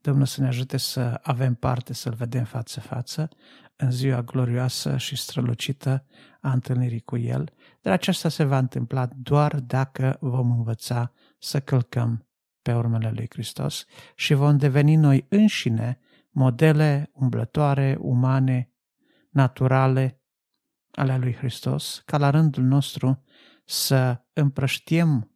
Domnul 0.00 0.26
să 0.26 0.40
ne 0.40 0.46
ajute 0.46 0.76
să 0.76 1.20
avem 1.22 1.54
parte 1.54 1.92
să-L 1.92 2.14
vedem 2.14 2.44
față-față 2.44 3.28
în 3.76 3.90
ziua 3.90 4.22
glorioasă 4.22 4.96
și 4.96 5.16
strălucită 5.16 6.06
a 6.40 6.52
întâlnirii 6.52 7.00
cu 7.00 7.16
El, 7.16 7.52
dar 7.80 7.92
aceasta 7.92 8.28
se 8.28 8.44
va 8.44 8.58
întâmpla 8.58 9.08
doar 9.16 9.60
dacă 9.60 10.16
vom 10.20 10.50
învăța 10.50 11.12
să 11.38 11.60
călcăm 11.60 12.28
pe 12.62 12.74
urmele 12.74 13.10
lui 13.10 13.26
Hristos 13.28 13.84
și 14.14 14.34
vom 14.34 14.56
deveni 14.56 14.94
noi 14.94 15.26
înșine 15.28 16.00
modele 16.30 17.10
umblătoare, 17.12 17.96
umane, 18.00 18.70
naturale 19.30 20.20
ale 20.96 21.16
lui 21.16 21.34
Hristos, 21.34 22.02
ca 22.06 22.18
la 22.18 22.30
rândul 22.30 22.62
nostru 22.62 23.22
să 23.64 24.24
împrăștiem 24.32 25.30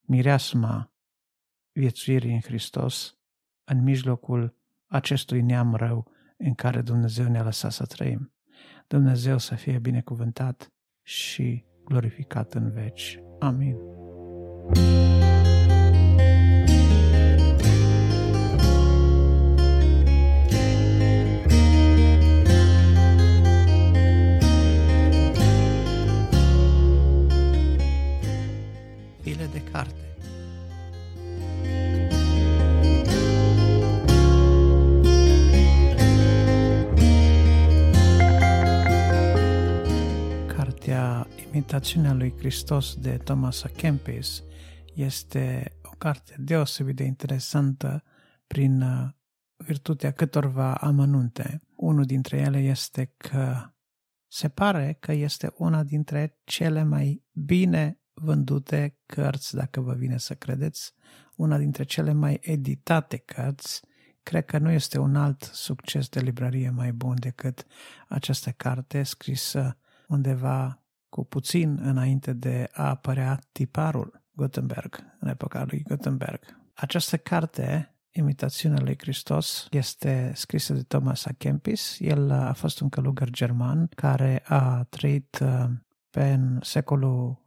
mireasma 0.00 0.92
viețuirii 1.72 2.32
în 2.32 2.40
Hristos 2.40 3.18
în 3.64 3.82
mijlocul 3.82 4.56
acestui 4.86 5.42
neam 5.42 5.74
rău 5.74 6.10
în 6.36 6.54
care 6.54 6.80
Dumnezeu 6.80 7.28
ne-a 7.28 7.42
lăsat 7.42 7.72
să 7.72 7.86
trăim. 7.86 8.32
Dumnezeu 8.86 9.38
să 9.38 9.54
fie 9.54 9.78
binecuvântat 9.78 10.72
și 11.02 11.64
glorificat 11.84 12.54
în 12.54 12.70
veci. 12.70 13.18
Amin. 13.38 14.03
Imitațiunea 41.84 42.18
lui 42.18 42.38
Hristos 42.38 42.94
de 42.94 43.16
Thomas 43.16 43.62
A. 43.62 43.68
Kempis 43.68 44.42
este 44.94 45.72
o 45.82 45.90
carte 45.98 46.34
deosebit 46.38 46.96
de 46.96 47.04
interesantă 47.04 48.02
prin 48.46 48.80
uh, 48.80 49.08
virtutea 49.56 50.10
câtorva 50.10 50.74
amănunte. 50.74 51.62
Unul 51.76 52.04
dintre 52.04 52.36
ele 52.36 52.58
este 52.58 53.12
că 53.16 53.72
se 54.26 54.48
pare 54.48 54.96
că 55.00 55.12
este 55.12 55.52
una 55.56 55.82
dintre 55.82 56.38
cele 56.44 56.82
mai 56.82 57.24
bine 57.32 58.00
vândute 58.12 58.98
cărți, 59.06 59.54
dacă 59.54 59.80
vă 59.80 59.92
vine 59.92 60.18
să 60.18 60.34
credeți, 60.34 60.92
una 61.36 61.58
dintre 61.58 61.84
cele 61.84 62.12
mai 62.12 62.38
editate 62.42 63.16
cărți. 63.16 63.80
Cred 64.22 64.44
că 64.44 64.58
nu 64.58 64.70
este 64.70 64.98
un 64.98 65.16
alt 65.16 65.42
succes 65.42 66.08
de 66.08 66.20
librărie 66.20 66.70
mai 66.70 66.92
bun 66.92 67.16
decât 67.20 67.66
această 68.08 68.50
carte 68.50 69.02
scrisă 69.02 69.78
undeva 70.08 70.83
cu 71.14 71.24
puțin 71.24 71.78
înainte 71.82 72.32
de 72.32 72.68
a 72.72 72.88
apărea 72.88 73.38
tiparul 73.52 74.22
Gutenberg, 74.32 75.16
în 75.20 75.28
epoca 75.28 75.64
lui 75.68 75.82
Gutenberg. 75.88 76.40
Această 76.74 77.16
carte, 77.16 77.94
Imitațiunea 78.10 78.80
lui 78.82 78.98
Hristos, 78.98 79.66
este 79.70 80.32
scrisă 80.34 80.72
de 80.72 80.82
Thomas 80.82 81.24
A. 81.24 81.30
Kempis. 81.38 81.96
El 82.00 82.30
a 82.30 82.52
fost 82.52 82.80
un 82.80 82.88
călugăr 82.88 83.30
german 83.30 83.86
care 83.94 84.42
a 84.44 84.86
trăit 84.88 85.38
uh, 85.42 85.64
pe 86.10 86.32
în 86.32 86.58
secolul 86.62 87.42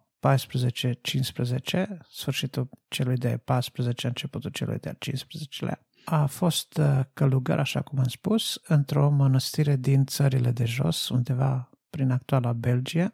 14-15, 1.73 1.87
sfârșitul 2.09 2.69
celui 2.87 3.17
de 3.17 3.37
14, 3.37 4.07
începutul 4.07 4.49
celui 4.49 4.77
de 4.77 4.97
15-lea. 5.05 5.79
A 6.05 6.25
fost 6.25 6.77
uh, 6.77 6.99
călugăr, 7.13 7.59
așa 7.59 7.81
cum 7.81 7.99
am 7.99 8.07
spus, 8.07 8.61
într-o 8.67 9.09
mănăstire 9.09 9.75
din 9.75 10.05
țările 10.05 10.51
de 10.51 10.65
jos, 10.65 11.09
undeva 11.09 11.69
prin 11.89 12.11
actuala 12.11 12.53
Belgia, 12.53 13.13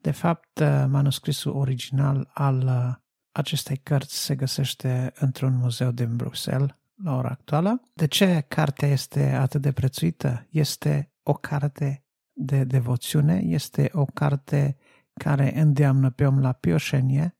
de 0.00 0.10
fapt, 0.10 0.58
uh, 0.58 0.84
manuscrisul 0.88 1.56
original 1.56 2.30
al 2.34 2.62
uh, 2.66 2.94
acestei 3.32 3.76
cărți 3.76 4.16
se 4.16 4.34
găsește 4.34 5.12
într-un 5.14 5.56
muzeu 5.56 5.90
din 5.90 6.16
Bruxelles 6.16 6.76
la 7.02 7.16
ora 7.16 7.28
actuală. 7.28 7.82
De 7.94 8.06
ce 8.06 8.44
cartea 8.48 8.88
este 8.88 9.32
atât 9.32 9.60
de 9.60 9.72
prețuită? 9.72 10.46
Este 10.50 11.12
o 11.22 11.32
carte 11.32 12.04
de 12.32 12.64
devoțiune, 12.64 13.40
este 13.44 13.90
o 13.92 14.04
carte 14.04 14.76
care 15.12 15.60
îndeamnă 15.60 16.10
pe 16.10 16.26
om 16.26 16.40
la 16.40 16.52
pioșenie, 16.52 17.36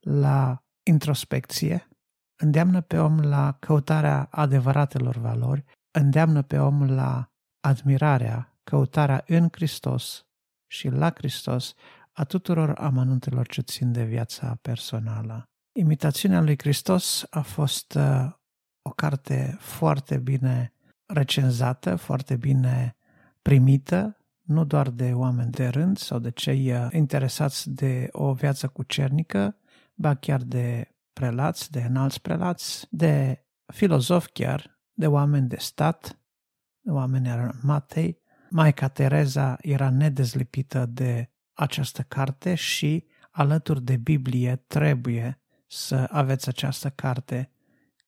la 0.00 0.64
introspecție, 0.82 1.88
îndeamnă 2.36 2.80
pe 2.80 2.98
om 2.98 3.20
la 3.20 3.56
căutarea 3.60 4.28
adevăratelor 4.30 5.16
valori, 5.16 5.64
îndeamnă 5.90 6.42
pe 6.42 6.58
om 6.58 6.90
la 6.90 7.32
admirarea, 7.60 8.58
căutarea 8.64 9.24
în 9.26 9.48
Hristos 9.52 10.26
și 10.74 10.88
la 10.88 11.12
Hristos 11.14 11.74
a 12.12 12.24
tuturor 12.24 12.70
amănuntelor 12.78 13.46
ce 13.46 13.60
țin 13.60 13.92
de 13.92 14.04
viața 14.04 14.58
personală. 14.62 15.48
Imitațiunea 15.72 16.40
lui 16.40 16.58
Hristos 16.58 17.26
a 17.30 17.40
fost 17.40 17.94
uh, 17.94 18.30
o 18.82 18.90
carte 18.90 19.56
foarte 19.60 20.18
bine 20.18 20.72
recenzată, 21.06 21.96
foarte 21.96 22.36
bine 22.36 22.96
primită, 23.42 24.16
nu 24.40 24.64
doar 24.64 24.90
de 24.90 25.12
oameni 25.12 25.50
de 25.50 25.66
rând 25.66 25.98
sau 25.98 26.18
de 26.18 26.30
cei 26.30 26.72
uh, 26.72 26.88
interesați 26.92 27.70
de 27.70 28.08
o 28.12 28.32
viață 28.32 28.68
cucernică, 28.68 29.56
ba 29.94 30.14
chiar 30.14 30.42
de 30.42 30.94
prelați, 31.12 31.70
de 31.70 31.80
înalți 31.80 32.20
prelați, 32.20 32.86
de 32.90 33.44
filozofi 33.66 34.30
chiar, 34.32 34.80
de 34.92 35.06
oameni 35.06 35.48
de 35.48 35.56
stat, 35.56 36.18
de 36.80 36.90
oameni 36.90 37.30
armatei. 37.30 38.22
Maica 38.56 38.88
Tereza 38.88 39.56
era 39.60 39.90
nedezlipită 39.90 40.86
de 40.86 41.30
această 41.52 42.02
carte 42.02 42.54
și, 42.54 43.04
alături 43.30 43.82
de 43.82 43.96
Biblie, 43.96 44.56
trebuie 44.66 45.40
să 45.66 46.08
aveți 46.10 46.48
această 46.48 46.88
carte 46.88 47.50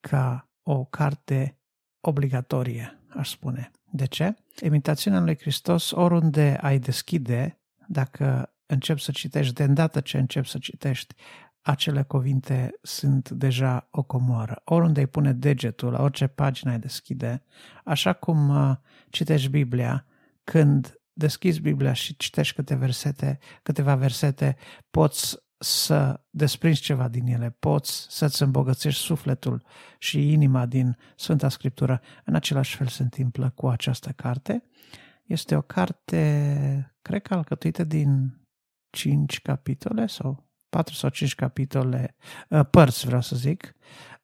ca 0.01 0.49
o 0.63 0.85
carte 0.85 1.59
obligatorie, 2.01 3.01
aș 3.09 3.31
spune. 3.31 3.71
De 3.91 4.05
ce? 4.07 4.35
Imitațiunea 4.63 5.21
lui 5.21 5.39
Hristos, 5.39 5.91
oriunde 5.91 6.59
ai 6.61 6.79
deschide, 6.79 7.61
dacă 7.87 8.55
începi 8.67 9.03
să 9.03 9.11
citești, 9.11 9.55
de 9.55 9.63
îndată 9.63 10.01
ce 10.01 10.19
începi 10.19 10.49
să 10.49 10.59
citești, 10.59 11.15
acele 11.61 12.03
cuvinte 12.03 12.79
sunt 12.83 13.31
deja 13.31 13.89
o 13.91 14.03
comoară. 14.03 14.63
Oriunde 14.65 15.01
îi 15.01 15.07
pune 15.07 15.33
degetul, 15.33 15.91
la 15.93 16.03
orice 16.03 16.27
pagină 16.27 16.71
ai 16.71 16.79
deschide, 16.79 17.43
așa 17.85 18.13
cum 18.13 18.49
uh, 18.49 18.77
citești 19.11 19.49
Biblia, 19.49 20.05
când 20.51 21.01
deschizi 21.13 21.61
Biblia 21.61 21.93
și 21.93 22.17
citești 22.17 22.55
câte 22.55 22.75
versete, 22.75 23.39
câteva 23.63 23.95
versete, 23.95 24.57
poți 24.91 25.37
să 25.59 26.21
desprinzi 26.31 26.81
ceva 26.81 27.09
din 27.09 27.27
ele, 27.27 27.57
poți 27.59 28.07
să-ți 28.09 28.43
îmbogățești 28.43 29.01
sufletul 29.03 29.65
și 29.99 30.33
inima 30.33 30.67
din 30.67 30.97
Sfânta 31.17 31.49
Scriptură. 31.49 32.01
În 32.25 32.35
același 32.35 32.77
fel 32.77 32.87
se 32.87 33.03
întâmplă 33.03 33.51
cu 33.51 33.69
această 33.69 34.11
carte. 34.11 34.65
Este 35.25 35.57
o 35.57 35.63
carte, 35.63 36.97
cred 37.03 37.23
că 37.23 37.35
alcătuită 37.35 37.85
din 37.85 38.41
cinci 38.91 39.41
capitole 39.41 40.07
sau 40.07 40.51
patru 40.69 40.95
sau 40.95 41.11
cinci 41.11 41.35
capitole, 41.35 42.17
uh, 42.49 42.61
părți 42.71 43.07
vreau 43.07 43.21
să 43.21 43.37
zic, 43.37 43.75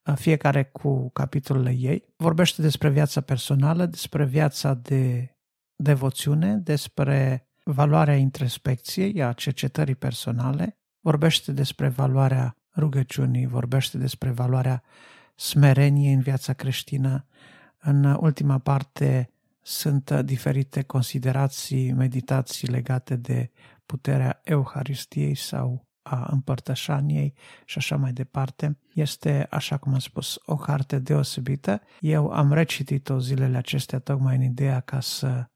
uh, 0.05 0.15
fiecare 0.17 0.65
cu 0.65 1.11
capitolele 1.11 1.75
ei. 1.79 2.05
Vorbește 2.17 2.63
despre 2.63 2.91
viața 2.91 3.21
personală, 3.21 3.87
despre 3.87 4.25
viața 4.25 4.75
de 4.75 5.33
devoțiune, 5.77 6.57
despre 6.57 7.47
valoarea 7.65 8.17
introspecției, 8.17 9.23
a 9.23 9.33
cercetării 9.33 9.95
personale, 9.95 10.79
vorbește 11.01 11.53
despre 11.53 11.89
valoarea 11.89 12.57
rugăciunii, 12.77 13.47
vorbește 13.47 13.99
despre 13.99 14.31
valoarea 14.31 14.83
smereniei 15.35 16.13
în 16.13 16.21
viața 16.21 16.53
creștină. 16.53 17.27
În 17.79 18.05
ultima 18.05 18.59
parte 18.59 19.31
sunt 19.61 20.11
diferite 20.11 20.83
considerații, 20.83 21.93
meditații 21.93 22.69
legate 22.69 23.17
de 23.17 23.51
puterea 23.87 24.41
Euharistiei 24.45 25.35
sau 25.35 25.87
a 26.03 26.29
împărtășaniei 26.31 27.35
și 27.65 27.79
așa 27.79 27.97
mai 27.97 28.13
departe. 28.13 28.79
Este, 28.95 29.47
așa 29.51 29.77
cum 29.77 29.93
am 29.93 29.99
spus, 29.99 30.39
o 30.45 30.57
carte 30.57 30.99
deosebită. 30.99 31.81
Eu 32.01 32.31
am 32.31 32.53
recitit-o 32.53 33.19
zilele 33.19 33.57
acestea 33.57 33.99
tocmai 33.99 34.37
în 34.37 34.43
ideea 34.43 34.81
ca 34.81 35.01
să 35.01 35.47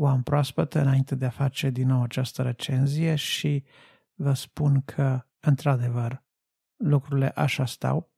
o 0.00 0.06
am 0.06 0.22
proaspătă 0.22 0.80
înainte 0.80 1.14
de 1.14 1.24
a 1.24 1.30
face 1.30 1.70
din 1.70 1.86
nou 1.86 2.02
această 2.02 2.42
recenzie 2.42 3.14
și 3.14 3.64
vă 4.14 4.32
spun 4.32 4.82
că, 4.84 5.26
într-adevăr, 5.40 6.24
lucrurile 6.76 7.28
așa 7.28 7.66
stau, 7.66 8.12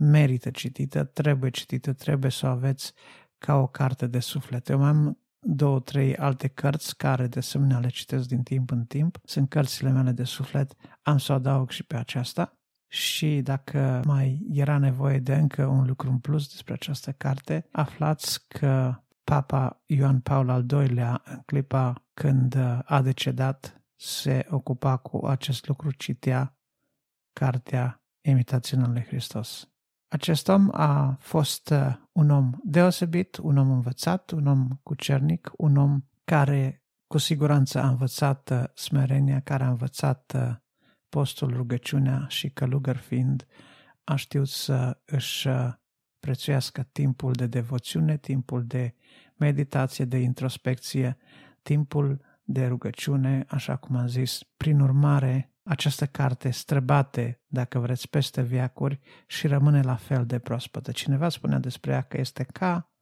merită 0.00 0.50
citită, 0.50 1.04
trebuie 1.04 1.50
citită, 1.50 1.92
trebuie 1.92 2.30
să 2.30 2.46
o 2.46 2.48
aveți 2.48 2.92
ca 3.38 3.54
o 3.54 3.66
carte 3.66 4.06
de 4.06 4.18
suflet. 4.18 4.68
Eu 4.68 4.78
mai 4.78 4.88
am 4.88 5.18
două, 5.40 5.80
trei 5.80 6.16
alte 6.16 6.48
cărți 6.48 6.96
care 6.96 7.26
de 7.26 7.38
asemenea 7.38 7.78
le 7.78 7.88
citesc 7.88 8.28
din 8.28 8.42
timp 8.42 8.70
în 8.70 8.84
timp. 8.84 9.18
Sunt 9.24 9.48
cărțile 9.48 9.90
mele 9.90 10.12
de 10.12 10.24
suflet, 10.24 10.74
am 11.02 11.18
să 11.18 11.32
o 11.32 11.34
adaug 11.34 11.70
și 11.70 11.84
pe 11.84 11.96
aceasta. 11.96 12.52
Și 12.90 13.40
dacă 13.40 14.00
mai 14.04 14.46
era 14.50 14.78
nevoie 14.78 15.18
de 15.18 15.34
încă 15.34 15.66
un 15.66 15.86
lucru 15.86 16.10
în 16.10 16.18
plus 16.18 16.50
despre 16.50 16.72
această 16.72 17.12
carte, 17.12 17.68
aflați 17.72 18.48
că 18.48 19.02
Papa 19.28 19.82
Ioan 19.86 20.20
Paul 20.20 20.50
al 20.50 20.66
II-lea, 20.70 21.22
în 21.24 21.40
clipa 21.46 22.06
când 22.14 22.54
a 22.84 23.02
decedat, 23.02 23.82
se 23.96 24.46
ocupa 24.50 24.96
cu 24.96 25.26
acest 25.26 25.66
lucru, 25.66 25.90
citea 25.90 26.58
cartea 27.32 28.02
Imitațiunea 28.20 28.88
lui 28.88 29.02
Hristos. 29.02 29.68
Acest 30.08 30.48
om 30.48 30.68
a 30.72 31.16
fost 31.20 31.70
uh, 31.70 31.94
un 32.12 32.30
om 32.30 32.50
deosebit, 32.62 33.36
un 33.36 33.56
om 33.56 33.70
învățat, 33.70 34.30
un 34.30 34.46
om 34.46 34.68
cucernic, 34.82 35.50
un 35.56 35.76
om 35.76 36.00
care 36.24 36.84
cu 37.06 37.18
siguranță 37.18 37.80
a 37.80 37.88
învățat 37.88 38.50
uh, 38.50 38.64
smerenia, 38.74 39.40
care 39.40 39.64
a 39.64 39.68
învățat 39.68 40.32
uh, 40.36 40.56
postul, 41.08 41.52
rugăciunea 41.52 42.26
și 42.28 42.50
călugăr 42.50 42.96
fiind, 42.96 43.46
a 44.04 44.14
știut 44.14 44.48
să 44.48 45.00
își 45.04 45.48
prețuiască 46.20 46.88
timpul 46.92 47.32
de 47.32 47.46
devoțiune, 47.46 48.16
timpul 48.16 48.64
de 48.64 48.94
meditație, 49.36 50.04
de 50.04 50.18
introspecție, 50.18 51.16
timpul 51.62 52.20
de 52.44 52.66
rugăciune, 52.66 53.44
așa 53.48 53.76
cum 53.76 53.96
am 53.96 54.06
zis. 54.06 54.40
Prin 54.56 54.80
urmare, 54.80 55.52
această 55.62 56.06
carte 56.06 56.50
străbate, 56.50 57.40
dacă 57.46 57.78
vreți, 57.78 58.08
peste 58.08 58.42
viacuri 58.42 59.00
și 59.26 59.46
rămâne 59.46 59.82
la 59.82 59.94
fel 59.94 60.26
de 60.26 60.38
proaspătă. 60.38 60.92
Cineva 60.92 61.28
spunea 61.28 61.58
despre 61.58 61.92
ea 61.92 62.02
că 62.02 62.20
este 62.20 62.44
ca, 62.44 62.92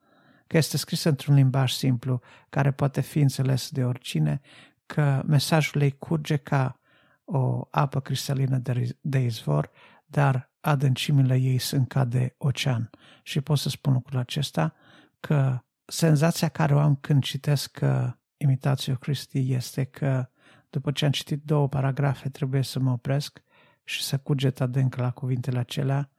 că 0.47 0.57
este 0.57 0.77
scrisă 0.77 1.09
într-un 1.09 1.35
limbaj 1.35 1.73
simplu, 1.73 2.21
care 2.49 2.71
poate 2.71 3.01
fi 3.01 3.19
înțeles 3.19 3.71
de 3.71 3.85
oricine, 3.85 4.41
că 4.87 5.23
mesajul 5.27 5.83
ei 5.83 5.99
curge 5.99 6.37
ca 6.37 6.81
o 7.25 7.69
apă 7.71 8.01
cristalină 8.01 8.59
de, 8.59 8.97
de 9.01 9.19
izvor, 9.19 9.71
dar 10.07 10.46
adâncimile 10.67 11.37
ei 11.37 11.59
sunt 11.59 11.89
ca 11.89 12.05
de 12.05 12.35
ocean. 12.39 12.91
Și 13.23 13.41
pot 13.41 13.59
să 13.59 13.69
spun 13.69 13.93
lucrul 13.93 14.19
acesta, 14.19 14.75
că 15.21 15.59
senzația 15.85 16.49
care 16.49 16.75
o 16.75 16.79
am 16.79 16.97
când 16.97 17.23
citesc 17.23 17.79
uh, 17.83 18.09
Imitația 18.37 18.95
Cristi 18.95 19.53
este 19.53 19.85
că 19.85 20.29
după 20.71 20.91
ce 20.91 21.05
am 21.05 21.11
citit 21.11 21.43
două 21.45 21.69
paragrafe 21.69 22.29
trebuie 22.29 22.63
să 22.63 22.79
mă 22.79 22.91
opresc 22.91 23.43
și 23.85 24.03
să 24.03 24.19
cuget 24.19 24.61
adânc 24.61 24.97
la 24.97 25.11
cuvintele 25.11 25.59
acelea 25.59 26.11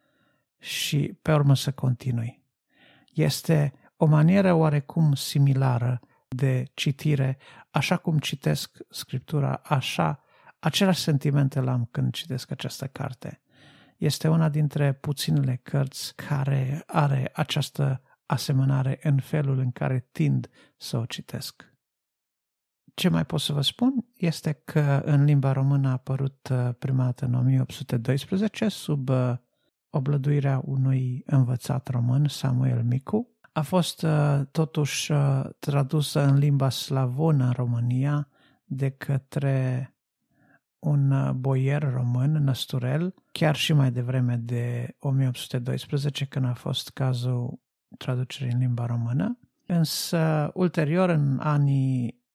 și 0.59 1.17
pe 1.21 1.33
urmă 1.33 1.55
să 1.55 1.71
continui. 1.71 2.43
Este 3.13 3.73
o 3.97 4.05
manieră 4.05 4.53
oarecum 4.53 5.13
similară 5.13 5.99
de 6.27 6.63
citire, 6.73 7.37
așa 7.71 7.97
cum 7.97 8.19
citesc 8.19 8.77
Scriptura, 8.89 9.61
așa, 9.63 10.23
același 10.59 11.01
sentimente 11.01 11.59
l-am 11.59 11.87
când 11.91 12.13
citesc 12.13 12.51
această 12.51 12.87
carte. 12.87 13.41
Este 13.97 14.27
una 14.27 14.49
dintre 14.49 14.93
puținele 14.93 15.59
cărți 15.63 16.15
care 16.15 16.83
are 16.85 17.31
această 17.33 18.01
asemănare 18.25 18.99
în 19.03 19.19
felul 19.19 19.57
în 19.59 19.71
care 19.71 20.07
tind 20.11 20.49
să 20.77 20.97
o 20.97 21.05
citesc. 21.05 21.75
Ce 22.93 23.09
mai 23.09 23.25
pot 23.25 23.39
să 23.39 23.53
vă 23.53 23.61
spun 23.61 24.05
este 24.13 24.61
că 24.63 25.01
în 25.05 25.23
limba 25.23 25.51
română 25.51 25.87
a 25.87 25.91
apărut 25.91 26.49
uh, 26.51 26.69
prima 26.79 27.03
dată 27.03 27.25
în 27.25 27.33
1812 27.33 28.67
sub 28.67 29.09
uh, 29.09 29.33
oblăduirea 29.89 30.61
unui 30.65 31.23
învățat 31.25 31.87
român, 31.87 32.27
Samuel 32.27 32.83
Micu. 32.83 33.37
A 33.51 33.61
fost 33.61 34.01
uh, 34.01 34.41
totuși 34.51 35.13
tradusă 35.59 36.21
în 36.21 36.37
limba 36.37 36.69
slavonă 36.69 37.45
în 37.45 37.51
România 37.51 38.27
de 38.63 38.89
către 38.89 39.91
un 40.79 41.33
boier 41.39 41.91
român, 41.93 42.31
Năsturel, 42.31 43.13
chiar 43.31 43.55
și 43.55 43.73
mai 43.73 43.91
devreme 43.91 44.35
de 44.35 44.95
1812, 44.99 46.25
când 46.25 46.45
a 46.45 46.53
fost 46.53 46.89
cazul 46.89 47.59
traducerii 47.97 48.53
în 48.53 48.59
limba 48.59 48.85
română. 48.85 49.39
Însă, 49.65 50.51
ulterior, 50.53 51.09
în 51.09 51.39
anii 51.39 52.25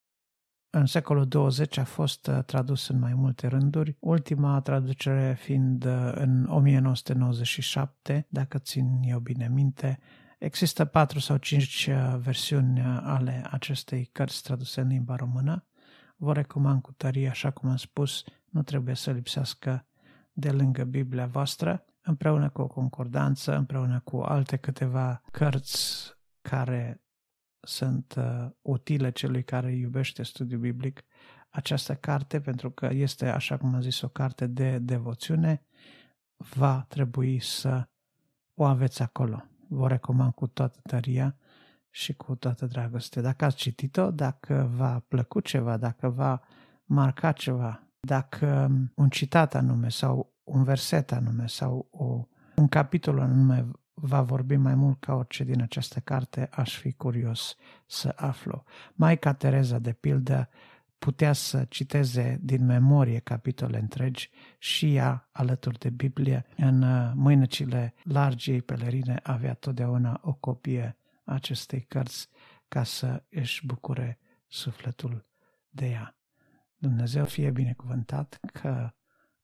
în 0.74 0.86
secolul 0.86 1.26
20 1.26 1.76
a 1.76 1.84
fost 1.84 2.26
uh, 2.26 2.38
tradus 2.46 2.88
în 2.88 2.98
mai 2.98 3.14
multe 3.14 3.46
rânduri, 3.46 3.96
ultima 4.00 4.60
traducere 4.60 5.36
fiind 5.40 5.84
uh, 5.84 6.12
în 6.14 6.46
1997, 6.48 8.26
dacă 8.28 8.58
țin 8.58 9.00
eu 9.02 9.18
bine 9.18 9.48
minte. 9.48 9.98
Există 10.38 10.84
patru 10.84 11.18
sau 11.18 11.36
cinci 11.36 11.88
uh, 11.90 12.18
versiuni 12.18 12.80
ale 13.02 13.46
acestei 13.50 14.08
cărți 14.12 14.42
traduse 14.42 14.80
în 14.80 14.88
limba 14.88 15.16
română. 15.16 15.66
Vă 16.22 16.32
recomand 16.32 16.82
cu 16.82 16.92
tărie, 16.92 17.28
așa 17.28 17.50
cum 17.50 17.68
am 17.68 17.76
spus, 17.76 18.24
nu 18.50 18.62
trebuie 18.62 18.94
să 18.94 19.10
lipsească 19.10 19.86
de 20.32 20.50
lângă 20.50 20.84
Biblia 20.84 21.26
voastră, 21.26 21.84
împreună 22.02 22.50
cu 22.50 22.60
o 22.60 22.66
concordanță, 22.66 23.56
împreună 23.56 24.00
cu 24.00 24.16
alte 24.16 24.56
câteva 24.56 25.22
cărți 25.30 26.12
care 26.40 27.02
sunt 27.60 28.14
uh, 28.18 28.50
utile 28.60 29.10
celui 29.10 29.44
care 29.44 29.72
iubește 29.72 30.22
studiul 30.22 30.60
biblic. 30.60 31.04
Această 31.48 31.94
carte, 31.94 32.40
pentru 32.40 32.70
că 32.70 32.88
este, 32.92 33.28
așa 33.28 33.56
cum 33.56 33.74
am 33.74 33.80
zis, 33.80 34.00
o 34.00 34.08
carte 34.08 34.46
de 34.46 34.78
devoțiune, 34.78 35.66
va 36.36 36.84
trebui 36.88 37.40
să 37.40 37.88
o 38.54 38.64
aveți 38.64 39.02
acolo. 39.02 39.44
Vă 39.68 39.88
recomand 39.88 40.32
cu 40.32 40.46
toată 40.46 40.80
tăria 40.82 41.36
și 41.94 42.12
cu 42.12 42.34
toată 42.34 42.66
dragoste. 42.66 43.20
Dacă 43.20 43.44
ați 43.44 43.56
citit-o, 43.56 44.10
dacă 44.10 44.70
v-a 44.76 45.04
plăcut 45.08 45.44
ceva, 45.44 45.76
dacă 45.76 46.08
v-a 46.08 46.40
marcat 46.84 47.36
ceva, 47.36 47.82
dacă 48.00 48.70
un 48.94 49.08
citat 49.08 49.54
anume 49.54 49.88
sau 49.88 50.32
un 50.44 50.62
verset 50.62 51.12
anume 51.12 51.46
sau 51.46 51.88
o, 51.90 52.26
un 52.56 52.68
capitol 52.68 53.20
anume 53.20 53.66
va 53.94 54.22
vorbi 54.22 54.56
mai 54.56 54.74
mult 54.74 55.00
ca 55.00 55.14
orice 55.14 55.44
din 55.44 55.62
această 55.62 56.00
carte, 56.00 56.48
aș 56.52 56.76
fi 56.76 56.92
curios 56.92 57.56
să 57.86 58.12
aflu. 58.16 58.64
Maica 58.94 59.32
Tereza, 59.32 59.78
de 59.78 59.92
pildă, 59.92 60.48
putea 60.98 61.32
să 61.32 61.64
citeze 61.68 62.38
din 62.42 62.64
memorie 62.64 63.18
capitole 63.18 63.78
întregi 63.78 64.30
și 64.58 64.94
ea, 64.94 65.28
alături 65.32 65.78
de 65.78 65.90
Biblie, 65.90 66.44
în 66.56 66.82
uh, 66.82 67.12
mâinăcile 67.14 67.94
largii 68.02 68.62
pelerine 68.62 69.20
avea 69.22 69.54
totdeauna 69.54 70.20
o 70.22 70.32
copie 70.32 70.96
acestei 71.24 71.80
cărți 71.80 72.28
ca 72.68 72.84
să 72.84 73.24
își 73.28 73.66
bucure 73.66 74.18
sufletul 74.46 75.26
de 75.68 75.88
ea. 75.88 76.16
Dumnezeu 76.76 77.24
fie 77.24 77.50
binecuvântat 77.50 78.38
că 78.52 78.92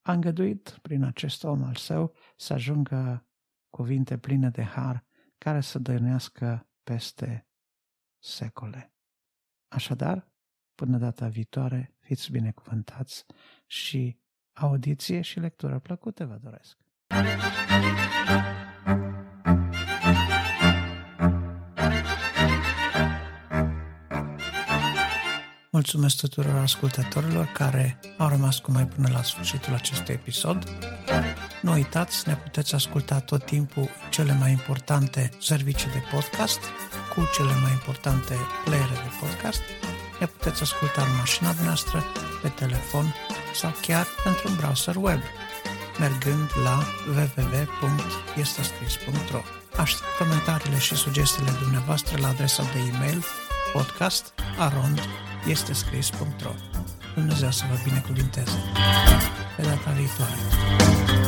a 0.03 0.13
îngăduit 0.13 0.79
prin 0.83 1.03
acest 1.03 1.45
om 1.45 1.63
al 1.63 1.75
său 1.75 2.15
să 2.37 2.53
ajungă 2.53 3.27
cuvinte 3.71 4.19
pline 4.19 4.51
de 4.51 4.63
har 4.63 5.05
care 5.39 5.61
să 5.61 5.79
dăinească 5.79 6.69
peste 6.83 7.49
secole. 8.19 8.93
Așadar, 9.69 10.29
până 10.75 10.99
data 10.99 11.29
viitoare, 11.29 11.95
fiți 11.99 12.31
binecuvântați 12.31 13.27
și 13.67 14.19
audiție 14.53 15.21
și 15.21 15.41
lectură 15.41 15.79
plăcute 15.79 16.25
vă 16.25 16.39
doresc. 16.43 16.79
Mulțumesc 25.79 26.17
tuturor 26.17 26.55
ascultătorilor 26.55 27.45
care 27.45 28.01
au 28.17 28.29
rămas 28.29 28.59
cu 28.59 28.71
noi 28.71 28.85
până 28.85 29.09
la 29.13 29.23
sfârșitul 29.23 29.75
acestui 29.75 30.15
episod. 30.15 30.65
Nu 31.63 31.73
uitați, 31.73 32.29
ne 32.29 32.37
puteți 32.37 32.75
asculta 32.75 33.21
tot 33.21 33.45
timpul 33.45 33.89
cele 34.11 34.37
mai 34.41 34.51
importante 34.51 35.31
servicii 35.41 35.91
de 35.91 36.03
podcast 36.13 36.61
cu 37.15 37.29
cele 37.37 37.53
mai 37.63 37.71
importante 37.71 38.35
playere 38.65 38.93
de 38.93 39.11
podcast. 39.21 39.61
Ne 40.21 40.27
puteți 40.27 40.63
asculta 40.63 41.03
în 41.03 41.17
mașina 41.19 41.55
noastră, 41.65 42.05
pe 42.43 42.49
telefon 42.49 43.15
sau 43.55 43.75
chiar 43.87 44.07
într-un 44.25 44.57
browser 44.57 44.97
web, 44.97 45.21
mergând 45.99 46.51
la 46.65 46.83
www.estescris.ro 47.07 49.43
Aștept 49.77 50.11
comentariile 50.19 50.79
și 50.79 50.95
sugestiile 50.95 51.51
dumneavoastră 51.63 52.19
la 52.21 52.29
adresa 52.29 52.63
de 52.63 52.79
e-mail 52.79 53.25
podcast.arond.com 53.73 55.28
este 55.47 55.73
scris.ro 55.73 56.51
Dumnezeu 57.15 57.51
să 57.51 57.65
vă 57.71 57.77
binecuvinteze. 57.85 58.57
Pe 59.57 59.63
data 59.63 59.91
viitoare. 59.91 61.28